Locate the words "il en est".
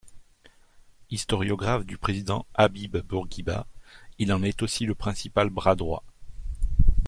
4.17-4.63